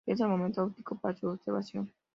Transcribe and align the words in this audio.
Es 0.05 0.19
el 0.19 0.27
momento 0.29 0.63
óptimo 0.63 0.99
para 0.99 1.15
su 1.15 1.27
observación. 1.27 1.93